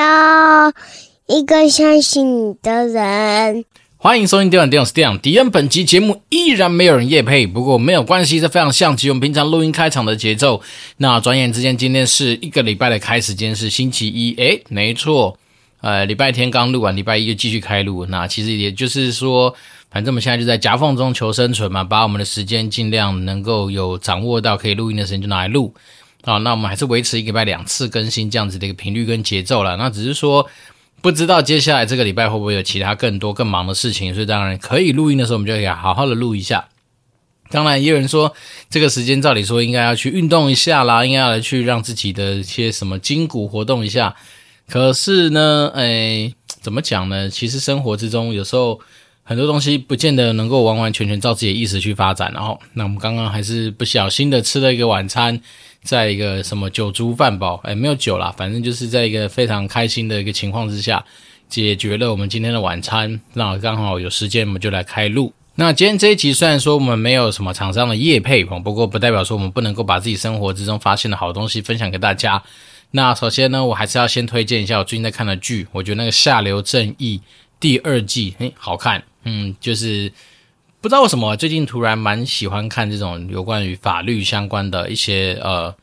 [0.00, 0.72] 要
[1.26, 3.66] 一个相信你的人。
[3.98, 5.18] 欢迎收听《电玩电玩 STEAM》。
[5.20, 10.62] 敌人本集节目依然没有人夜配，不过没有关系，这非常像极我们平常录音开场的节奏。
[10.96, 14.34] 那转眼之间，今天是一个礼拜的开始，今天是星期一。
[14.38, 15.36] 诶，没错，
[15.82, 18.06] 呃，礼拜天刚录完，礼拜一就继续开录。
[18.06, 19.54] 那其实也就是说，
[19.90, 25.74] 反正我们现在就在夹缝中求生存嘛，把我们的时间尽量能够有掌握到可以录音的时间就拿来录。
[26.22, 29.76] 啊，那我们还是维持一个礼拜两次更新这样子的一个频率跟节奏了。
[29.76, 30.48] 那只是说。
[31.02, 36.68] 不知道接下来这个礼拜会不会有其他更多更忙的事情，所以当然可以录音的时候，我们就可以好好的录一下。
[37.48, 38.34] 当然，也有人说
[38.68, 44.14] 这个时间照理说应该要去运动一下啦，应该要来去让自己的一些什么筋骨活动一下。
[44.68, 47.30] 可是呢，哎，怎么讲呢？
[47.30, 48.78] 其实生活之中有时候
[49.22, 52.30] 很多东西不见得能够完完全全照自己的意思去发展。
[52.34, 55.40] 然后，那我们刚刚还是不小心的吃了一个晚餐。
[55.82, 61.04] 在一个什么酒足饭饱，哎，没有酒啦，反正就是在一个非常开心的一个情况之下，
[61.48, 63.20] 解决了我们今天的晚餐。
[63.32, 65.32] 那刚好有时间，我们就来开录。
[65.54, 72.42] 那今天这一集虽然说我们没有什么厂商的业配，不过不代表说我们不能够把自己生活之中发现的好东西分享给大家。
[72.90, 77.18] 那首先呢，我还是要先推荐一下我最近在看的剧，我觉得那个《下流正义》
[77.58, 80.12] 第二季，哎，好看，嗯，就是。
[80.80, 85.74] 不知道为什么最近突然蛮喜欢看这种有关于法律相关的一些呃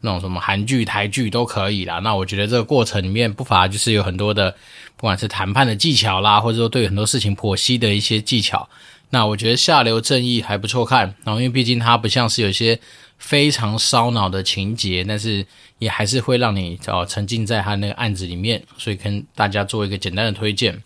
[0.00, 2.00] 那种什么韩剧、台剧都可以啦。
[2.00, 4.50] 那我觉得这个过程里面不乏就是有很多的，
[4.96, 8.68] 不管是谈判的技巧啦，或者说对很多事情剖析的一些技巧。
[9.10, 12.76] 那我觉得《下流正义》还不错看，然后因为毕竟它不像是有些
[13.18, 15.46] 非常烧脑的情节，但是
[15.78, 20.82] 也还是会让你哦沉浸在他那个案子里面，所以跟大家做一个简单的推荐。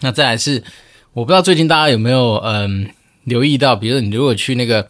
[0.00, 0.64] 那再来是。
[1.12, 2.88] 我不知道最近大家有没有嗯
[3.24, 4.88] 留意到，比如说你如果去那个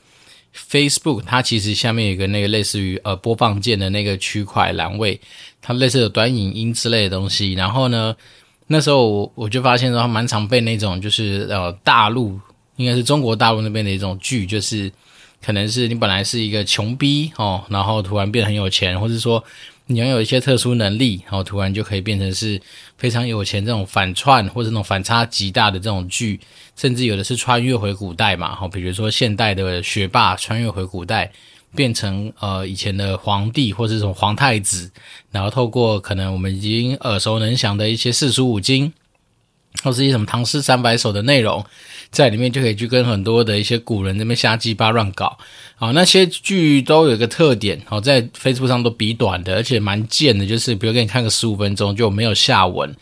[0.54, 5.18] Facebook，它其实下面有一个那个类似于呃播放键的那个区块栏位，
[5.62, 7.54] 它类似有短影音之类的东西。
[7.54, 8.14] 然后呢，
[8.66, 12.38] 那时候我我就发现说，它蛮常被那种就是呃大陆
[12.76, 14.92] 应该是中国大陆那边的一种剧，就是
[15.44, 19.44] 可能是你本来是一个穷逼哦，然后突然变得很有钱，或者说。
[19.92, 22.62] 你拥有一些特殊能力，然后突然就可以变成是
[22.96, 26.38] 非常有钱这种反串或者那种反差极大的这种剧，
[26.76, 31.32] 甚至有的是穿越回古代嘛，好，比如说现代的学霸穿越回古代，
[31.74, 34.88] 变成呃以前的皇帝或者这种皇太子，
[35.32, 38.92] 然后透过可能我们已经耳熟能详的一些四书五经，
[39.82, 41.64] 或是一些什么唐诗三百首的内容。
[42.10, 45.38] 在里面就可以去跟很多的一些古人那边瞎鸡巴乱搞，
[45.76, 52.92] 好，那些剧都有一个特点，好，在 Facebook 上都比短的，而且蛮贱的，就是比如给你看个十五分钟就没有下文，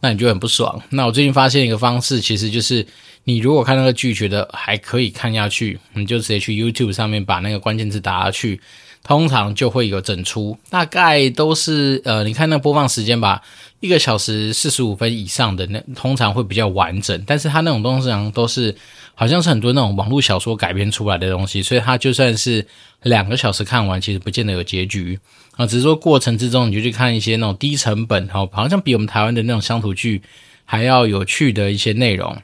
[0.00, 0.78] 那你就很不爽。
[0.90, 2.86] 那我最近发现一个方式，其实就是
[3.24, 8.60] 你如果看那个剧觉得还可以看下去，你就直接去 YouTube 上面把那个关键字打下去，
[9.08, 13.40] 通常就会有整出，大概都是呃，你看那播放时间吧。
[13.80, 18.76] 一个小时四十五分以上的那通常会比较完整，但是它那种东西上都是
[19.14, 22.66] 好像是很多那种网络小说改编出来的东西，所以它就算是
[23.04, 25.18] 两个小时看完，其实不见得有结局
[25.56, 25.66] 啊。
[25.66, 30.20] 只是说过程之中，你就去看一些那种低成本哦，好像比我们台湾的那种乡土剧
[30.66, 32.36] 还要有趣的一些内容。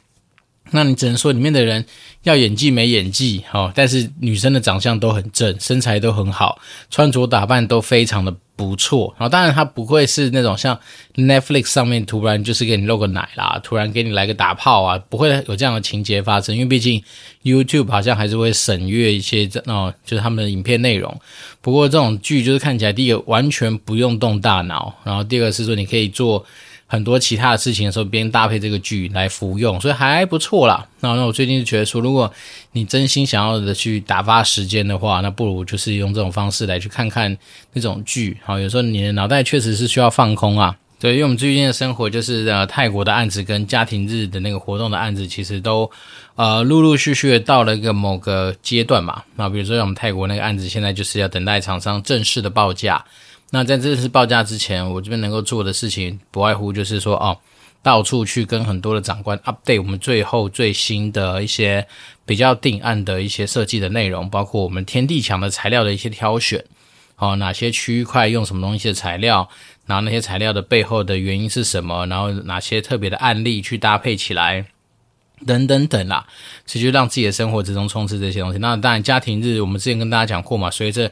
[0.70, 1.84] 那你只能说里面的人
[2.22, 6.58] 要演技没演技，好，但是女生的长相都很正，身材都很好，
[6.91, 9.14] 穿着打扮都非常的不错。
[9.19, 10.76] 然后当然她不会是那种像
[11.14, 16.56] Netflix 上面突然就是给你露个奶啦，突然给你来个打炮啊，不会有这样的情节发生。
[16.56, 17.00] 因为毕竟
[17.42, 21.14] YouTube 好像还是会审阅一些哦，就是他们的影片内容。
[21.60, 26.44] 不过这种剧就是看起来第一个完全不用动大脑，然后第二个是说你可以做。
[26.87, 30.87] 很多其他的事情的时候，边搭配这个剧来服用，所以还不错啦。
[31.00, 32.33] 那那我最近就觉得说，如果
[32.72, 37.37] 你真心想要的去打发时间的话，那不如就是用这种方式来去看看
[37.73, 38.37] 那种剧。
[38.44, 40.76] 好，有时候你的脑袋确实是需要放空啊。
[41.00, 45.91] 对，因为我们最近的生活就是呃泰国的案子跟家庭日的那个活动的案子，其实都
[46.37, 49.23] 呃陆陆续续到了一个某个阶段嘛。
[49.37, 53.05] 那比如说我们泰国那个案子，现在就是要等待厂商正式的报价。
[53.55, 57.39] 那在正式报价之前，我这边能够做的事情，不外乎就是说，哦，
[57.85, 61.87] 到处去跟很多的长官 update 我们最后最新的一些
[62.27, 66.65] 比较定案的一些设计的内容，包括我们天地墙的材料的一些挑选，
[67.17, 69.49] 哦，哪些区块用什么东西的材料，
[69.87, 74.67] 然后那些材料的背后的原因是什么，然后哪些特别的案例去搭配起来，
[75.47, 76.27] 等等等啦，
[76.67, 78.59] 其实就让自己的生活之中充斥这些东西。
[78.59, 81.09] 那当然，家庭日我们之前跟大家讲过嘛，随着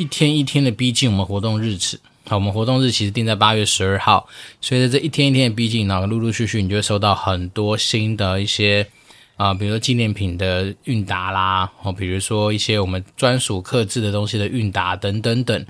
[0.00, 4.26] 一天一天的逼近我们活动日子，好，我们活动日期实定在八月十二号。
[4.58, 8.86] 随着这一天一天的逼近，然后陆陆续续你就会收到很多新的一些
[9.36, 15.66] 啊、比如说纪念品的韵达啦，哦，比如说一些我们专属刻制的东西的韵达等等等。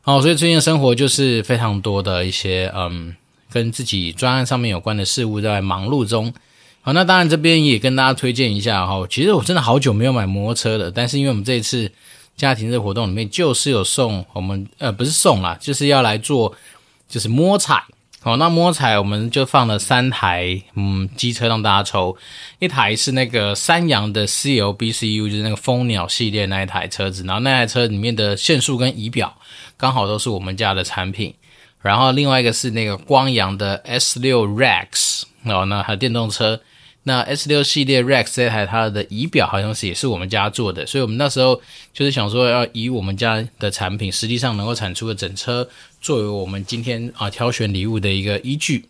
[0.00, 3.14] 好，所以最近的生活就是非常多的一些嗯，
[3.52, 6.34] 跟自己专案上面有关的事物在忙碌中。
[6.82, 11.92] 好，那当然这边也跟大家推荐一下哈，其实我真的好久没有买摩托车了，但是因为我们这一次
[12.40, 16.56] 家庭日活动里面就是有送我们呃不是送啦，就是要来做
[17.06, 17.84] 就是摸彩。
[18.22, 22.16] 好，那摸彩我们就放了三台，嗯，机车让大家抽。
[22.58, 29.36] 一台是那个三阳的 CLBCU，就是那个蜂鸟系列那一台车子，然后那台车里面的线束跟仪表
[29.76, 31.34] 刚好都是我们家的产品。
[31.80, 36.60] 然后另外一个是那个光阳的 S6 Rex，哦，那还有电动车。
[37.04, 41.60] 那 S6 系列 Rex 这台它的仪表好像是也是我们家做的，所以我们那时候
[41.94, 45.68] 就是想说要以我们家的产品实际上能够产出的整车。
[46.02, 48.86] 作为我们今天啊挑选礼物的一个依据，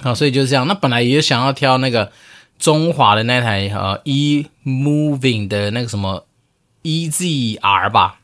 [0.00, 0.66] 好，所以就是这样。
[0.66, 2.12] 那本来也想要挑那个
[2.58, 6.26] 中华的那台呃 E Moving 的那个什么
[6.82, 8.17] EZR 吧，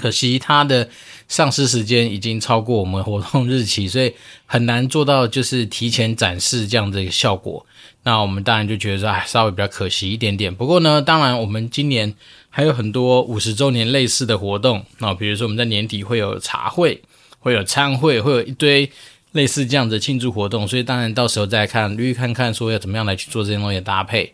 [0.00, 0.88] 可惜它的
[1.28, 4.12] 上市时间已经超过我们活动日期，所以
[4.46, 7.66] 很难做到就是提前展示这样的一个效果。
[8.02, 10.54] 那我们当然就觉得说，哎，稍微比较可惜一点点。
[10.54, 12.14] 不过呢，当然我们今年
[12.48, 17.02] 还有很多五十周年类似的活动，那比如说我们在年底会有茶会。
[17.42, 18.90] 会有餐会，会有一堆
[19.32, 24.30] 类似这样的庆祝活动，所以当然到时候再看，捋看看说要怎么样来去做这些东西的搭配。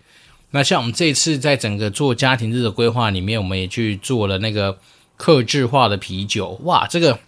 [0.51, 4.77] 那像我们这次在整个做家庭日的规划里面，我们也去做了那个
[5.17, 7.19] 克制化的啤酒，哇，这个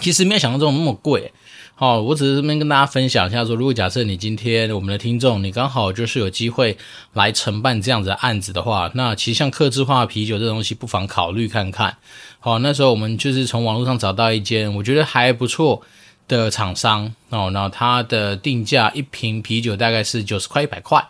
[0.00, 1.32] 其实没有想象中那么贵。
[1.74, 6.76] 好，我只是这边跟大家分享一下说，如果假设你今天我们的听众，你刚好就是有机会
[7.14, 11.96] 来承办这样子的案子的话，那其实像克制化啤酒这东西，不妨考虑看看。
[12.38, 15.80] 好，那时候我们就是从网络上找到一间我觉得还不错
[16.28, 21.02] 的厂商哦，然后它的定价一瓶啤酒大概是九十块一百块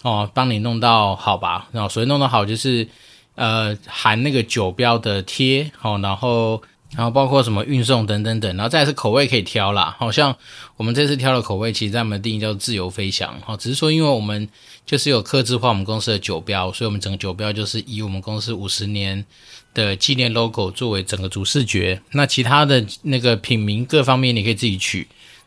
[0.00, 2.88] 哦，帮你弄到好吧，然后所以弄到好就是
[3.36, 6.60] 呃含那个酒标的贴，好，然后。
[6.96, 9.94] 然后包括什么运送等等等，然后再是口味可以挑啦。
[9.98, 10.34] 好像
[10.76, 13.38] 我们这次挑的口味，其实在我们定义叫自由飞翔。
[13.40, 14.48] 哈，只是说因为我们
[14.86, 19.22] 就是有客制化我们公司的酒标，所以我们整个酒标就是以我们公司五十年
[19.74, 22.00] 的纪念 logo 作为整个主视觉。
[22.12, 25.06] 那其他的那个品名各方面你可以自己取。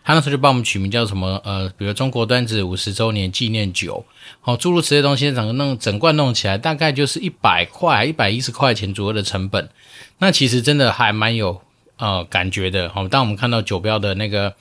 [0.10, 4.04] 他那时候就帮我们取名叫什么呃，比如中国端子五十周年纪念酒。
[4.42, 9.70] 好，诸如此类东西，整个弄整罐弄起来大概就是一百块、一百一十块钱左右的成本。
[10.18, 11.62] 那其实真的还蛮有
[11.98, 14.52] 呃感觉的，好，当我们看到酒标的那个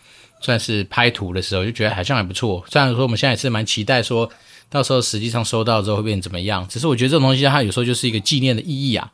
[0.42, 2.62] 算是拍图的时候，就觉得好像还不错。
[2.68, 4.28] 虽然说我们现在也是蛮期待说，
[4.68, 6.66] 到时候实际上收到之后会变怎么样。
[6.68, 9.10] 只是我觉得这种东西它有时候就是一个纪念的意义啊。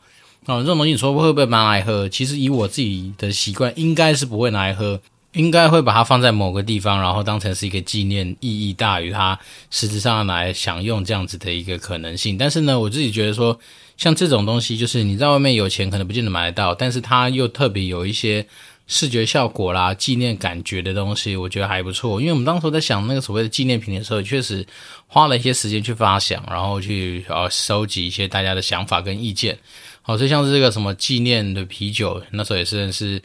[0.46, 2.08] 哦，这种东西你说会不会拿来喝？
[2.08, 5.00] 其实以我自己的习惯，应该是不会拿来喝。
[5.34, 9.38] 应该会把它放在某个地方，然后当成是一个纪念意义大于它
[9.70, 12.38] 实质上来享用这样子的一个可能性。
[12.38, 13.58] 但是呢，我自己觉得说，
[13.96, 18.46] 像这种东西，就是你在外面有钱可能不见得买得到，但是它又特别有一些
[18.86, 22.20] 视觉效果啦、纪念感觉的东西，我觉得还不错。
[22.20, 24.64] 因为我们当时在想那个所谓的纪念品的时候，确实
[25.08, 29.58] 花了一些时间去发想，然后去呃收集一些大家的想法跟意见。
[30.00, 33.20] 好，所以像是这个什么纪念的啤酒，那时候也是是。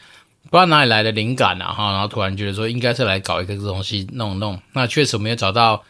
[0.50, 4.60] 不知道哪里来的灵感啊，哈，然后突然觉得说应该是来搞一个东西弄弄。
[4.74, 5.84] 那确实我们也找到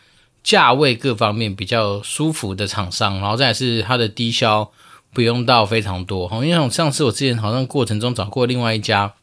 [0.43, 4.69] 价位各方面比较舒服的厂商，然后再是它的低消
[5.13, 9.13] 不用到非常多，哈，因为上次我之前好像过程中找过另外一家，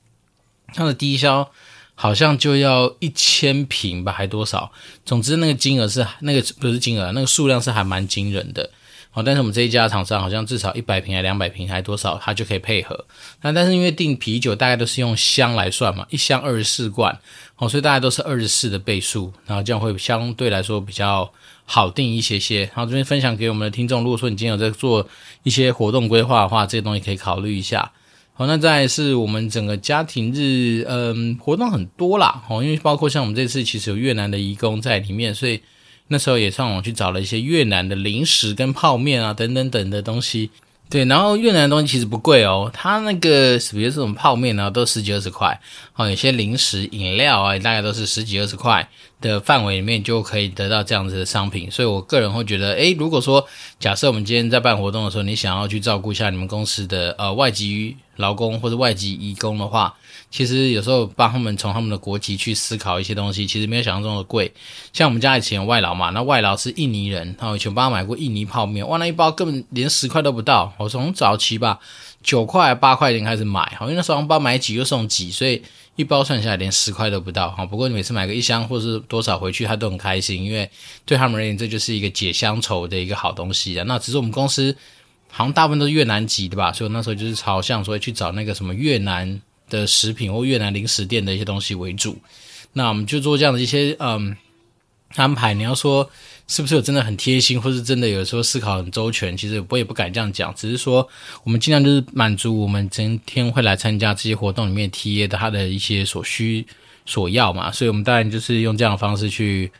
[0.73, 1.51] 它的低消
[1.95, 4.73] 好像就要一千瓶吧，还多少？
[5.05, 8.71] 总之那个金额是那个不是金额，那个数量是还蛮惊人的。
[9.17, 13.07] 哦，但是我们这一家厂商好像至少一百瓶还两百瓶还多少，它就可以配合。
[13.41, 17.19] 那但是因为订啤酒大概都是用箱来算嘛，一箱二十四罐，
[17.57, 21.33] 哦，所以大概都是二十四的倍数，然后这样会相对来说比较
[21.65, 22.65] 好订一些些。
[22.65, 25.09] 然后这边分享给我们的听众，如果说你今天有在做
[25.45, 27.91] 一些活动规划的话，这些东西可以考虑一下。
[28.35, 35.63] 好，那再是我们整个家庭日，嗯，活动很多啦，哦，因为包括像我们这次其实有越南的移工在里面，所以。
[36.09, 40.51] 那时候也上网去找了一些越南的零食跟泡面啊，等等等的东西。
[40.89, 45.61] 对，然后越南的东西其实不贵哦，它那个比如这种泡面呢，都十几二十块。
[45.97, 48.89] 哦，有些零食饮料啊，大概都是十几二十块
[49.21, 51.69] 的范围里面就可以得到这样子的商品。
[51.69, 53.45] 所以我个人会觉得，诶，如果说
[53.81, 59.93] 假设我们今天在办活动的时候，你想要去照顾一下你们公司的呃外籍劳工或者外籍移工的话。
[60.31, 64.53] 其实有时候帮他们从他们的国籍去思考一些东西，其实没有想象中的贵。
[64.93, 70.73] 像我们家以前有外劳嘛，那外劳是印尼人，然后以前帮他买过印尼泡面，哇，那一包根本连十块都不到。
[70.79, 71.79] 我从早期吧，
[72.23, 75.63] 九块八块钱开始买，因为那时候包买几就送几，所以
[75.95, 77.49] 一包算下来连十块都不到。
[77.71, 80.69] 不过你每次买个一箱或是多少回去，他都很开心，因为
[81.07, 83.81] 对他们而言，这就是一个解乡愁的一个好东西。
[83.87, 84.77] 那只是我们公司
[85.31, 89.41] 好像大部分都是越南籍的吧，所以那时候就是朝向说去找那个什么越南。
[89.69, 92.17] 的食品或越南零食店的一些东西为主。
[92.73, 94.37] 那我们就做这样的一些嗯
[95.15, 95.55] 安排。
[95.55, 96.11] 你要说
[96.47, 99.35] 是不是有真的很贴心，或是真的有时候思考很周全？
[99.35, 101.09] 其实我也不敢这样讲，只是说
[101.43, 106.67] 我们尽量就是满足我们今天会来参加这些活动里面 TA 的他的一些所需
[107.07, 107.73] 所要嘛。
[107.73, 109.73] 所以我们当然就是用这样的方式去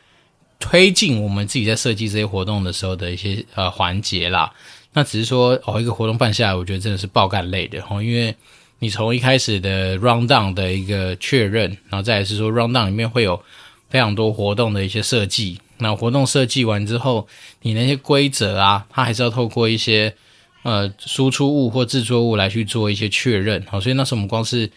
[0.59, 4.51] 推进我们自己在设计这些活动的时候的一些呃环节啦。
[4.93, 8.35] 那只是说哦，一个活动办下来，我觉得真的是爆干累的哦，因为。
[8.79, 13.41] 你从一开始的 round down 的一个确认，然后再来是说 round down 里面会有
[13.89, 15.59] 非常多活动的一些设计。
[15.79, 17.27] 那活动设计完之后，
[17.63, 20.13] 你那些规则啊，它还是要透过一些
[20.61, 23.63] 呃输出物或制作物来去做一些确认。
[23.67, 24.69] 好，所以那时候我们光是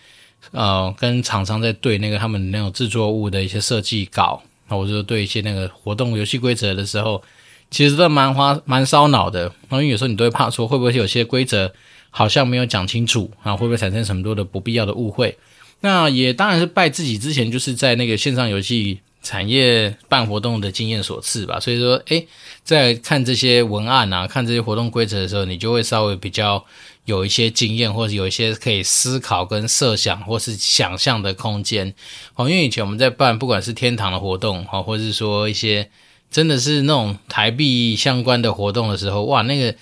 [0.52, 7.22] 呃跟厂商在对那个他们那种制作物的一些设计稿，那我就对一些那个活动游戏规则的时候，
[7.70, 9.42] 其实都蛮花蛮烧脑的。
[9.42, 11.70] 然后因为有时候你都会怕说会不会有些规则。
[12.10, 15.38] 好像没有讲清楚啊，会不会产生什么多的不必要的误会？
[15.80, 21.58] 那也当然是拜自己之前就是在那个线上游戏产业办活动的经验所赐吧。
[21.58, 22.26] 所以说，诶，
[22.62, 26.62] 在看这些文案啊，看这些活动规则的时候，你就会稍微比较
[27.06, 31.94] 有一些经验，或者有一些可以思考跟设想或是想象的空间。
[32.34, 35.88] 哦，因为以前我们在办不管是天堂的活动，哦，或者是说一些
[36.30, 39.74] 真的是那种台币相关的活动的时候，哇，那个。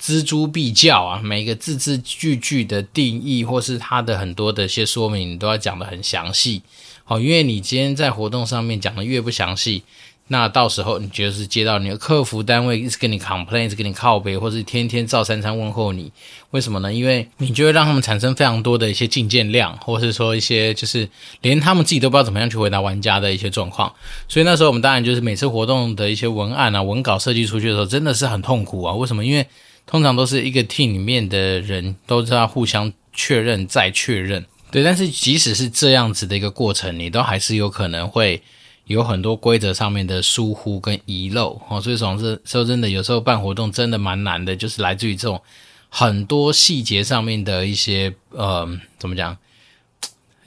[0.00, 6.62] 錙铢必较啊，每一个字字句句的定义，或是它的很多的一些说明，你都要讲得很详细。
[7.04, 9.82] 好，因为你今天在活动上面讲的越不详细，
[10.28, 16.10] 那到时候你就是接到你的客服单位一直跟你 complain，一直跟你靠背，或是天天照三餐问候你，
[16.50, 16.92] 为什么呢？
[16.92, 21.08] 因为你就会让他们产生非常多的一些进件量，或是说一些就是
[21.42, 23.92] 连他们自己都不知道怎么样去回答玩家的一些状况。
[24.28, 28.94] 所以那时候我们当然就是每次活动的一些文案啊、文稿设计出去的时候，真的是很痛苦啊。
[28.94, 29.22] 为什么？
[29.24, 29.46] 因为
[29.86, 34.82] 通常都是一个 team 里面的人都是要互相确认再确认，对。
[34.82, 38.42] 但是即使是这样子的一个过程，你都还是有可能会
[38.86, 41.80] 有很多规则上面的疏忽跟遗漏哦。
[41.80, 45.40] 所以总是说真的，有时候办活动真的蛮难的，就是来自于这种
[45.88, 48.66] 很多细节上面的一些呃，
[48.98, 49.36] 怎么讲？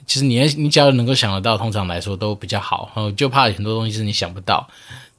[0.06, 2.90] 其实你你只要能够想得到，通常来说都比较好。
[2.94, 4.68] 哦，就怕很多东西是你想不到。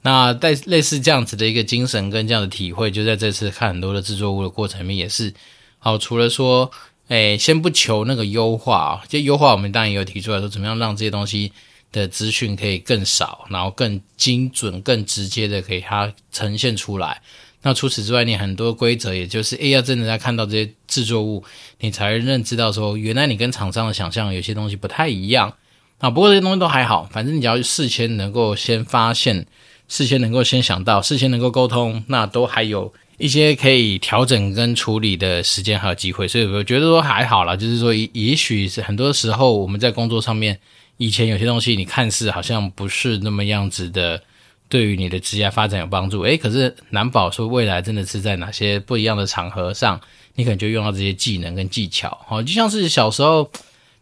[0.01, 5.33] 那在类似这样子的一个精神跟这样的体会，就在这次看很多的制作物的过程里面也是。
[5.77, 6.71] 好，除了说，
[7.09, 11.51] 诶，先不求那个优化啊，这优化我们当然也有提出来说，怎么样让这些东西
[11.91, 17.21] 的资讯可以更少，然后更精准、更直接的给它呈现出来。
[17.61, 21.43] 那除此之外，你很多规则，也就是，诶，要真的在看到这些制作物，
[21.79, 25.53] 你才认知到说，原来你跟厂商的想象有些东西不太一样。
[25.99, 29.45] 啊，不过这些东西都还好，反正你只要事先能够先发现。
[29.89, 40.57] 事先能够先想到，事先能够沟通，那都还有一些可以调整跟处理的时间还有机会，所以我觉得说还好啦，就是说，也许是很多时候我们在工作上面，
[40.97, 44.21] 以前有些东西你看似好像不是那么样子的，
[44.69, 49.99] 对于你的职业发展有帮助，诶，可是难保说未来真的是在哪些不一样的场合上，
[50.35, 53.49] 你可能就用到这些技能跟技巧，好，就像是小时候，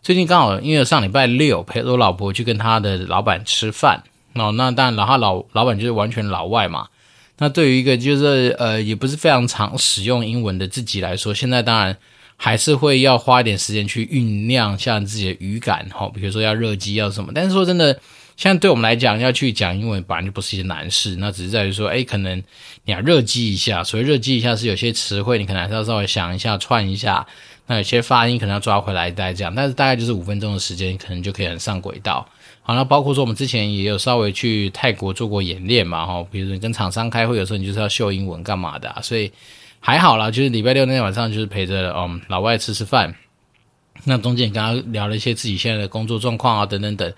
[0.04, 4.04] 最近刚好因为上礼拜六陪我老婆去跟她的老板吃饭。
[4.34, 6.88] 哦，那当然，老他老老板就是完全老外嘛。
[7.40, 11.96] 那对于一个就是呃，也不是非常常使用英文的自己来说，现在当然
[12.36, 16.10] 还是会要花一点时间去酝酿下自己的语感哈。
[16.14, 17.94] 比如说要热机要什么，但是说真的，
[18.36, 21.16] 现在对我们来讲，要去讲英文本来就不是一件难事。
[21.20, 22.42] 那只是在于说，哎，可能
[22.86, 27.26] 你要热机一下，所谓热机一下是有些词汇你可能还是要稍微想一下串一下，
[27.68, 32.28] 那有些发音可能要抓回来再讲，但是大概就是五分钟的时间，可能就可以很上轨道。
[32.68, 39.32] 好，那包括说我们之前也有稍微去泰国做过演练嘛，哈，比如说你跟厂商开会，有时候你就是要秀英文干嘛的，所以
[39.80, 43.16] 还好啦，就是礼拜六那天晚上就是陪着嗯老外吃吃饭，
[44.04, 47.14] 那中间也跟他聊了一些自己现在的工作状况啊等等等。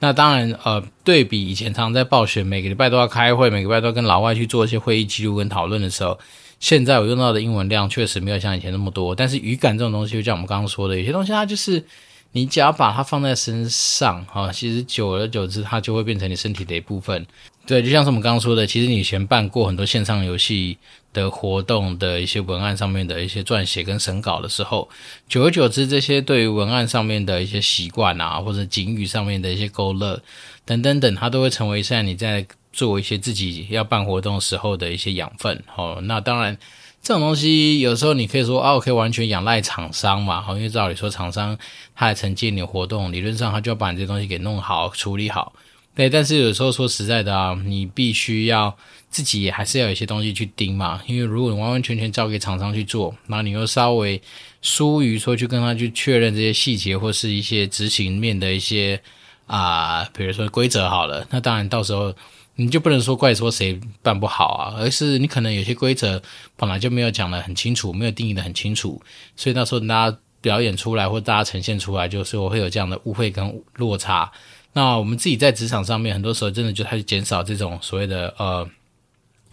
[0.00, 6.18] 那当然呃，对比以前常在暴雪每个礼拜都要开会，每个礼拜都跟老外去做一些会议记录跟讨论的时候，
[6.58, 11.82] 现在我用到的英文量确实没有像以前那么多，但是语感这种东西，就像我们刚刚说的，有些东西它就是。
[12.32, 17.26] 你只要把它放在身上，哈，其实久而久之，它就会变成你身体的一部分。
[17.66, 20.78] 对，就像是我们刚刚说的，其实你以前办过很多线上游戏
[21.12, 24.88] 的活动的一些文案上面的一些撰写跟审稿的时候，
[25.28, 30.20] 久而久之，这些对于文案上面的一些习惯啊，或者警语上面的一些勾勒
[30.64, 35.62] 等等等，它都会成为现在你在做一些自己要办活动时候的一些养分。
[35.76, 36.56] 哦，那当然。
[37.02, 41.56] 这种东西有时候你可以说啊，我可以完全仰赖厂商嘛，好，因为照理说厂商
[41.94, 45.52] 他来承接你的活动，理论上他就要把你这东西给弄好、处理好。
[45.94, 48.76] 对，但是有时候说实在的啊，你必须要
[49.10, 54.20] 自己还是要有一些东西去盯嘛，因为如果你完完全全交给厂商去做，然后你又稍微
[54.62, 59.00] 疏于说去跟他去确认这些细节或是一些执行面的一些
[59.46, 62.14] 啊、比如说规则好了，那当然到时候
[62.60, 66.20] 你就不能说怪说谁办不好啊，而是你可能有些规则
[66.56, 69.00] 本来就没有讲得很清楚，没有定义得很清楚，
[69.34, 74.30] 所以到时候大家表演出来或大家呈现出来，就是我会有这样的误会跟落差。
[74.74, 78.68] 那我们自己在职场上面，很多时候真的就开始减少这种所谓的呃，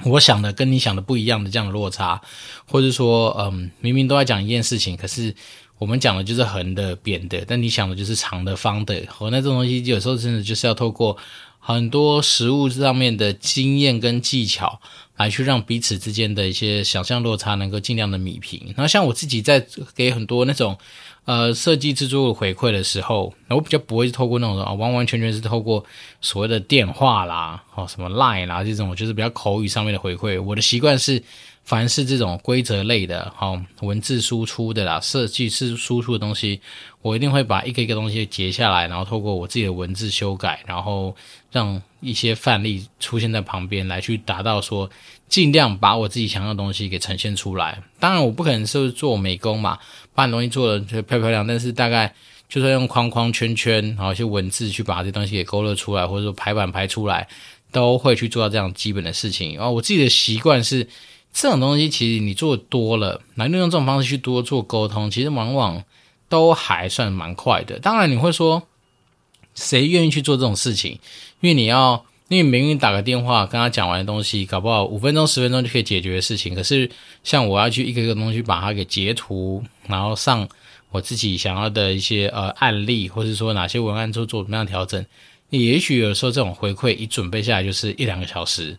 [0.04, 2.22] 我想的跟你想的不一样的这样的落差，
[2.68, 5.34] 或者说，嗯、明明都在讲一件事情，可是
[5.80, 9.02] 我们讲的就是横的、扁的，但你想的就是长的、方的。
[9.08, 11.18] 和那这种东西，有时候真的就是要透过
[11.60, 14.80] 很多实物上面的经验跟技巧，
[15.16, 18.62] 来去让彼此之间的一些想象落差能够尽量的弭平。
[18.76, 20.78] 然后像我自己在给很多那种。
[21.28, 25.84] 呃，设计制作回馈的时候，我比较不会是透过那种啊，完完全全是透过
[26.22, 30.42] 所谓的电话啦，哦，什么 Line 啦这种，就是比较口语上面的回馈。
[30.42, 31.22] 我的习惯是，
[31.68, 36.62] 凡是这种规则类的，哦，文字输出的啦，设计是输出的东西，
[37.02, 41.14] 我一定会把一个一个东西截下来，然后透过我自己的文字修改，然后
[41.52, 44.90] 让一些范例出现在旁边，来去达到说，
[45.28, 47.84] 尽量把我自己想要的东西给呈现出来。
[48.00, 49.78] 当然，我不可能是做美工嘛。
[50.16, 52.16] 把东西做的漂漂亮，但是大概
[52.48, 57.28] 就算用框框圈圈，然后一些文字去把这东西给勾勒出来，或者说排版排出来，
[57.74, 59.56] 都会去做到这样基本的事情。
[59.58, 60.88] 然后我自己的习惯是，
[61.34, 65.84] 这种东西其实你做多了，来用这种方式去多做沟通，其实往往
[66.30, 67.80] 都还算蛮快的。
[67.80, 68.64] 当然你会说，
[69.56, 71.00] 谁愿意去做这种事情？
[71.42, 72.06] 因为你要。
[72.30, 76.54] 因为明明打个电话跟他讲完的东西，搞不好五分钟十分钟就可以解决的事情。
[76.54, 76.92] 可是
[77.24, 80.46] 像我要去一个个东西把它给截图，然后上
[80.92, 85.06] 我自己想要的一些呃案例，或者说哪些文案做做怎么样调整，
[85.52, 88.78] 也许有时候这种回馈一准备下来就是一两个小时。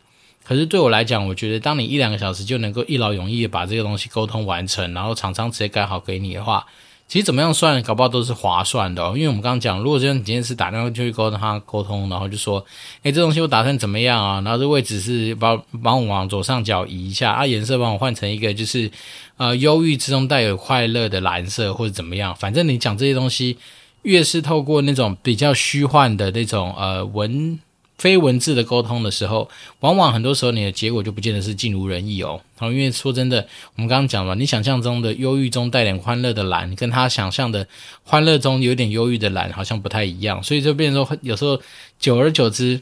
[0.49, 6.65] 可是对我来讲，我觉得当你一两个小时就能够一劳永逸的把这个东西沟通完成，然后厂商直接改好给你的话。
[7.07, 9.03] 其实怎么样算，搞不好都是划算的。
[9.09, 12.65] 因为我们刚刚讲，如果说你今天是打电话去沟通他沟通，然后就说，
[13.03, 14.41] 诶，这东西我打算怎么样啊？
[14.41, 18.91] 然后这位置是帮帮我往左上角移一下啊，颜色帮我换成一个就是
[19.37, 22.35] 呃忧郁之中带有快乐的蓝色或者怎么样。
[22.35, 23.59] 反正你讲这些东西，
[24.03, 27.59] 越是透过那种比较虚幻的那种呃文。
[27.99, 32.41] 非文字的沟通的时候，往往很多时候你的结果就不见得是尽如人意哦。
[32.57, 37.67] 好，因为说真的，我们刚刚讲了，你想象中的忧郁中带点欢乐的蓝，跟他想象的
[38.05, 40.43] 欢乐中有点忧郁的蓝，好像不太一样。
[40.43, 41.61] 所以就变成说，有时候
[41.99, 42.81] 久而久之，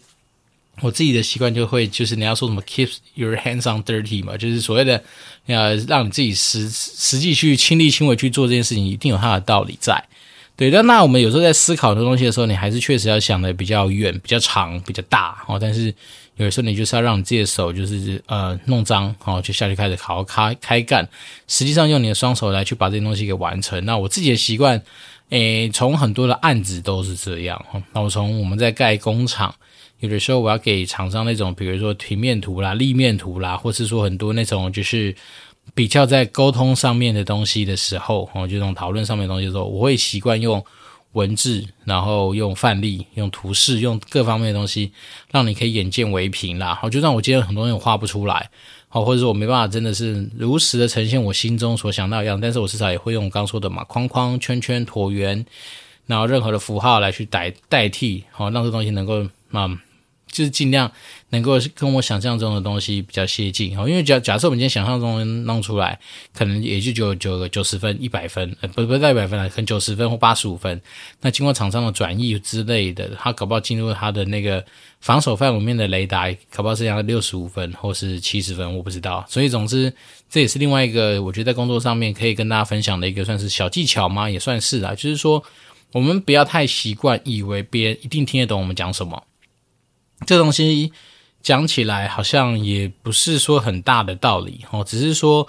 [0.83, 5.03] 我自己的习惯就会就是你要说什么 “keep your hands on dirty” 嘛，就是所谓的
[5.47, 10.05] 呃，让你自己实实际去亲力亲为去做这件事情，一定有它的道理在。
[10.57, 15.59] 对，但那我们有时候在思考的东西的时候，你还是确实要想的比较远、比较长、比较大哦。
[15.61, 15.95] 但是
[16.37, 21.07] 有的时候你就是要让你自己的手就是呃弄脏，哦，就下去开始好好开开干。
[21.47, 23.85] 实际上用你的双手来去把这些东西给完成。
[23.85, 24.83] 那我自己的习惯，
[25.29, 27.63] 诶，从很多的案子都是这样。
[27.93, 29.55] 那我从我们在盖工厂，
[30.01, 35.15] 有的时候我要给厂商那种，比如说平面图啦、立面图啦，或是说很多那种就是。
[35.75, 40.65] 比较在沟通上面的东西的时候，哦，就这种讨论上面的东西的时候，我会习惯用
[41.13, 44.93] 文字，然后用范例、用图示、用各方面的东西，
[45.31, 46.75] 让你可以眼见为凭啦。
[46.75, 48.49] 好，就算我今天很多东西我画不出来，
[48.89, 55.45] 好，或者说我没办法真的是如实的呈现我心中所想到一样，但是我至少也会用我刚说的嘛，框框、圈圈、椭圆，
[56.07, 59.71] 然后任何的符号来去代代替，好，让这东西能够啊。
[60.31, 60.91] 就是尽量
[61.31, 65.99] 能够跟我想象中的东西比较接近哦，因为假假设我们今天想象中弄出来，
[66.35, 70.81] 可能也就九九九十分、一百分，呃，不不到一百分了，可能九十分或八十五分。
[71.21, 74.63] 那经过厂商的转译之类的，他搞不好进入他的那个
[75.01, 79.25] 防守范围面的雷达，搞不好是要六十五分或是七十分，我不知道。
[79.29, 79.93] 所以总之，
[80.29, 84.29] 这也是另外一个我觉得在工作上面可以跟大家分享的一个算是小技巧吗？
[84.29, 85.43] 也算是啊，就是说
[85.93, 89.23] 我们不要太习惯以为别人一定听得懂我们讲什么。
[90.25, 90.93] 这东西
[91.43, 95.47] 讲起来好像也不是说很大的道理哦，只是说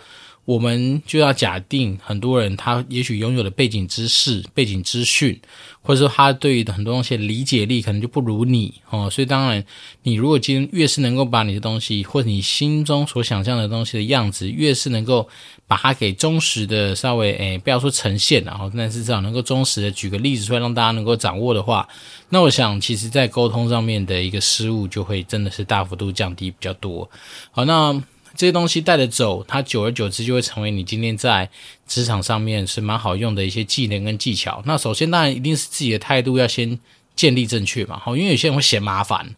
[0.48, 5.38] 我们就要假定很多人他也许拥有的背景知识、背景资讯，
[5.82, 9.62] 或者说他对于很多东西的理解力可能就不如你哦，所以当然
[10.04, 15.28] 你如果今天越是能够把你的东西或者你心中所想象的东西的样子，越是能够。
[15.70, 21.86] 把它给忠实的稍微诶，不要说呈现，然后但是至少能够忠实的举个例子出来，让大家能够掌握的话，
[22.30, 27.12] 那我想其实在沟通上面的一个失误就会真的是大幅度降低比较多。
[27.52, 28.02] 好，那
[28.38, 31.50] 这些东西带着走，它久而久之就会成为你今天在
[31.88, 34.62] 职场上面是蛮好用的一些技能跟技巧。
[34.66, 36.80] 那首先当然一定是自己的态度要先
[37.16, 38.00] 建立正确嘛。
[38.00, 39.36] 好，因为有些人会嫌麻烦。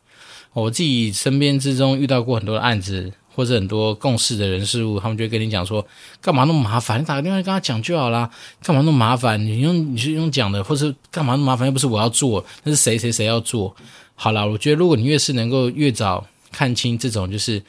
[0.52, 5.86] 我自己身边之中遇到过很多案子，或者很多共事的人事物，他们就会跟你讲说，
[6.20, 7.00] 干嘛那么麻烦？
[7.00, 8.30] 你打个电话跟他讲就好啦，
[8.64, 9.40] 干嘛那么麻烦？
[9.40, 11.68] 你用你是用讲的，或是干嘛那么麻烦？
[11.68, 13.74] 又不是我要做，那是谁谁谁要做？
[14.16, 17.62] 好啦，我觉得如果你越是能够越早看清这种，就是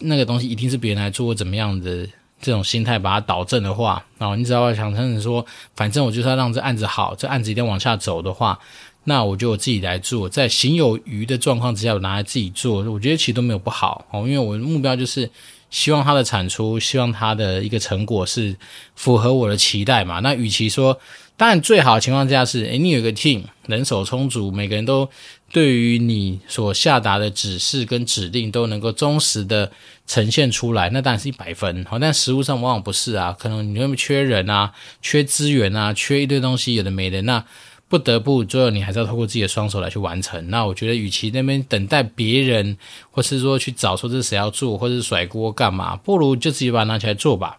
[0.00, 2.06] 那个东西一定是别人来做，怎么样的
[2.40, 5.44] 这种心态，把它导正的话，然后你只要想成成说，
[5.74, 8.58] 反正我就是要让这案子好，这案子一定往下走的话。
[9.08, 14.26] 那我就自己来做，在行有余的状况之下，我拿来自己做，我觉得其实都没有不好哦。
[14.26, 15.30] 因为我的目标就是
[15.70, 18.56] 希望它的产出，希望它的一个成果是
[18.96, 20.18] 符合我的期待嘛。
[20.18, 20.98] 那与其说，
[21.36, 25.08] 当然最好的情况下是，诶，你有一个 team，人手充足，每个人都
[25.52, 29.70] 对于你所下达的指示跟指令都能够忠实的
[30.06, 31.84] 呈现出来，那当然是一百分。
[31.84, 34.72] 好，但实务上往往不是啊，可能你会缺人啊，
[35.02, 37.44] 缺资源啊，缺一堆东西，有的没的那。
[37.88, 40.50] 不得不，最后你还是要透过自己的双手来去完成。
[40.50, 42.76] 那我觉得，与其那边等待别人，
[43.12, 47.58] 或是说去找说这是谁要做，或者是甩锅干嘛，不如就自己把它拿起来做吧。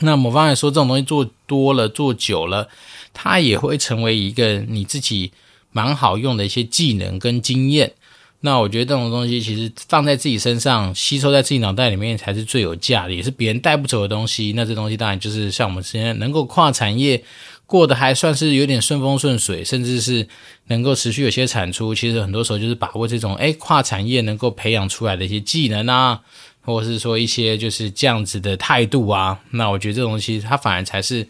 [0.00, 2.68] 那某方才说，这种东西做多了、做久了，
[3.12, 5.32] 它也会成为一个你自己
[5.70, 7.92] 蛮好用的一些技能跟经验。
[8.40, 14.52] 那我觉得这种东西其实放在自己身上，吸收在自己脑袋里面才是最有价的，也是别人带不走的东西。
[14.56, 17.22] 那这东西当然就是像我们现在能够跨产业。
[17.64, 20.28] 过得还算是有点顺风顺水，甚至是
[20.66, 21.94] 能够持续有些产出。
[21.94, 26.20] 其实很多时候就是把握这种诶跨产业能够培养出来的一些技能啊，
[26.62, 29.38] 或者是说一些就是这样子的态度啊。
[29.50, 31.28] 那我觉得这东西它反而才是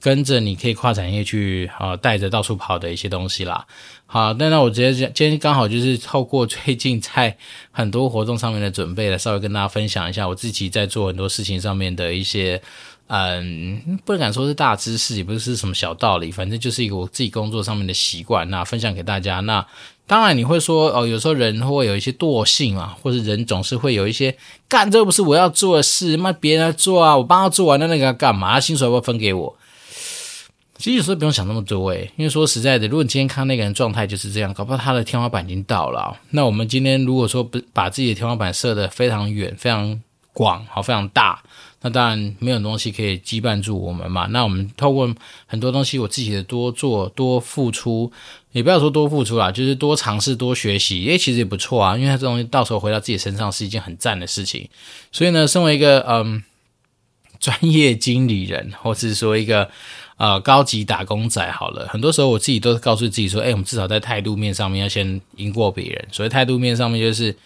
[0.00, 3.66] 跟着你可以跨产业去啊带着到处跑的一些东西啦。
[4.06, 7.36] 好，那那我直接，今天刚好就是透过最近在
[7.70, 12.62] 很多活动上面的准备来稍微跟大家分享一下我自己在做很多事情上面的一些。
[13.08, 19.40] 嗯，不敢说是大知识，也不是什么小道理，反正就是一个我自己工作上面的习惯，那分享给大家。
[19.40, 19.66] 那
[20.06, 24.36] 当然你会说哦，有时候人会有一些惰性啊，或者人总是会有一些
[24.68, 28.60] 干这不是我要做的事，那别人来做啊，我帮他做完了那个干嘛？
[28.60, 29.56] 薪水要不要分给我？
[30.76, 36.16] 其实有时候不用想那么多诶，因为说实在的，如果你今天看那个人状态就是这样，搞不好他的天花板已经到了。
[36.30, 40.00] 那我们今天如果说不把自己的天花板设得非常远、非常
[40.32, 41.42] 广、好非常大。
[41.80, 44.26] 那当然没有东西可以羁绊住我们嘛。
[44.26, 45.08] 那我们透过
[45.46, 48.10] 很多东西，我自己的多做多付出，
[48.50, 51.96] 也不要说多付出啦，就是多尝试多学习，诶，其实也不错啊。
[51.96, 54.68] 因为它这东西到时候回到自己身上是一件很赞的事情。
[55.12, 56.42] 所以呢，身为一个嗯
[57.38, 59.70] 专业经理人，或是说一个
[60.16, 66.08] 呃高级打工仔，好了，很多时候我自己都告诉自己说，诶，我们至少在态度面上面要先赢过别人。
[66.10, 67.36] 所以态度面上面就是。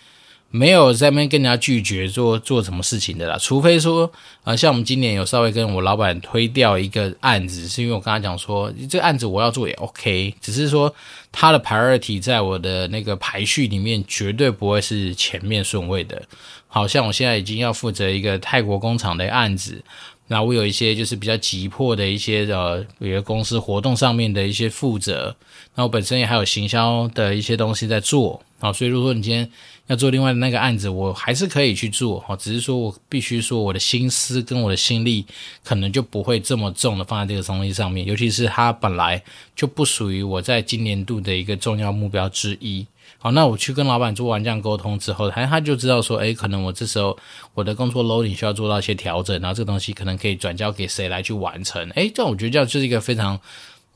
[0.52, 4.10] 没有在那边跟人家拒绝做做什么事情的啦，除非说
[4.44, 10.94] 啊、像我们今年有稍微跟我老板推掉一个案子，是因为我跟他讲说，这个案子我要做也 OK，只是说
[11.32, 16.22] 他的 priority 在我的那个排序里面绝对不会是前面顺位的。
[16.66, 19.82] 好像我现在已经要负责一个泰国工厂的案子，
[20.26, 25.34] 那我有一些就是比较急迫的一些呃，比如公司活动上面的一些负责，
[25.74, 29.50] 那我本身也还有行销的一些东西在做，好，所以如果说你今天。
[29.88, 35.26] 要做另外的那个案子，我还是可以去做哈，只是说我必须说我的心思跟我的心力
[35.64, 39.20] 可能就不会这么重的放在这个东西上面，尤其是它本来
[39.56, 42.86] 就不属于我在今年度的一个重要目标之一。
[43.18, 47.18] 好，那我去跟老板做完这样沟通之后，他他就知道说，诶，可能我这时候
[47.52, 51.86] 我的工作 loading 需要做到一些调整，然后这个东西可能可以转交给谁来去完成。
[51.90, 53.38] 诶，这我觉得这样就是一个非常。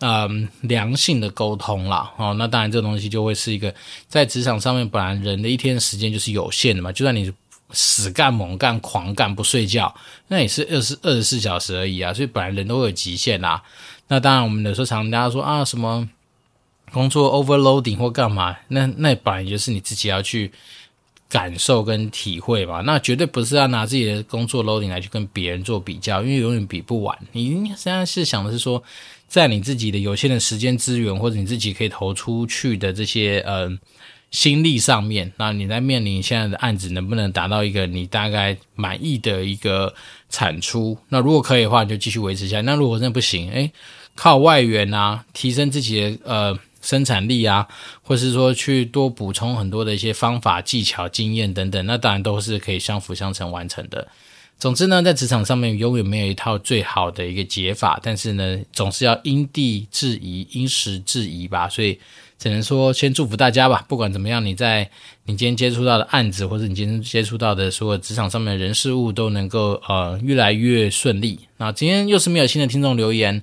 [0.00, 3.74] 嗯，良性的沟通啦，哦，那当然这个东西就会是一个
[4.06, 7.32] 在职场上面，本来人的一天时间就是有限的嘛，就算你
[7.70, 9.94] 死干猛干狂干不睡觉，
[10.28, 13.62] 那也是二十二十四小时而已啊，所以本来人都会有极限啦。
[14.09, 16.06] 那当然我们有时候常常大家说啊，什么
[16.92, 20.52] 工作 overloading 或干嘛，那那本来就是你自己要去
[21.30, 27.18] 感受跟体会嘛，那绝对不是要拿自己的工作 loading 来去跟别人做比较，因为永远比不完。
[27.32, 28.82] 你现在是想的是说。
[29.29, 33.71] 在你自己的有限的时间资源，或者你自己可以投出去的这些呃
[34.31, 39.95] 心力上面，那你在面临现在的案子能不能达到一个你大概满意的一个
[40.29, 40.97] 产出？
[41.09, 42.61] 那如果可以的话，你就继续维持下。
[42.62, 43.71] 那如果真的不行，诶，
[44.15, 47.67] 靠外援啊，提升自己的呃生产力啊，
[48.03, 54.07] 或是说去多补充很多的一些方法、技巧、经验等等，那当然都是可以相辅相成完成的。
[54.59, 61.69] 总之呢，在职场上面永远没有一套最好的一个解法，但是呢，总是要因地制宜、因时制宜吧。
[61.69, 61.99] 所以
[62.38, 63.85] 只能说先祝福大家吧。
[63.87, 64.88] 不管怎么样，你在
[65.27, 71.38] 你今天接触到的案子，或者你今天接触到的所有职场上面的人事物，都能够呃越来越顺利。
[71.59, 73.42] 那今天又是没有新的听众留言，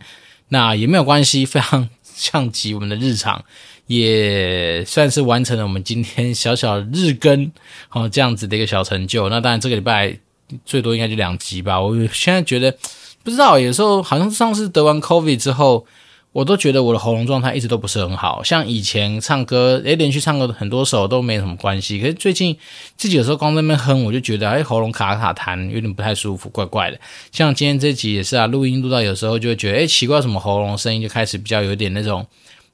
[0.50, 3.46] 那也没有关系，非常像极我们的日常。
[3.86, 7.52] 也算是完成了我们今天小小日更
[7.92, 9.28] 哦这样子的一个小成就。
[9.28, 10.18] 那当然这个礼拜
[10.66, 11.80] 最多应该就两集吧。
[11.80, 12.76] 我现在觉得
[13.24, 15.86] 不知道，有时候好像上次得完 COVID 之后。
[16.34, 22.00] 我都觉得我的喉咙状态一直都不是很好，像以前唱歌，诶，连续唱歌很多首都没什么关系。
[22.00, 22.58] 可是最近
[22.98, 27.00] 自己有时候光在那边哼，我就觉得诶，喉咙卡卡痰，有点不太舒服，怪怪的。
[27.32, 32.26] 像今天这集也是啊，录音录到有时候就会觉得，诶，奇怪，什么喉咙声音就开始比较有点那种。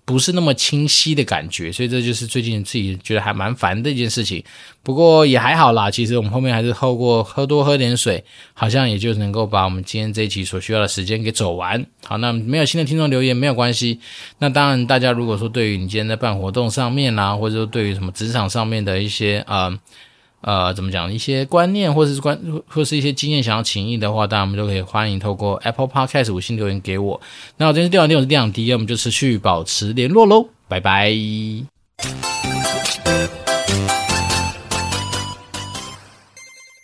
[0.10, 4.44] 不是那么清晰的感觉，所以这就是最近自己觉得还蛮烦的一件事情。
[4.82, 11.86] 不过也还好啦，其实我们后面还是透过喝多喝点水，好像也就能够把我们今天这一期所需要的时间给走完。
[12.04, 14.00] 好，那没有新的听众留言没有关系。
[14.40, 19.78] 那当然，大家如果说对于你今天在办活动上面啦、啊，或者说对于什么职场上面的一些啊。
[20.42, 21.12] 呃，怎么讲？
[21.14, 27.20] 一些观念，或者是观，或是一些经验，想要请益的话，当然我们就可以欢迎透过 Apple Podcast 五星留言给我。
[27.58, 32.39] 那我今天是电玩店，我是亮迪我们就持续保持联络喽，拜拜。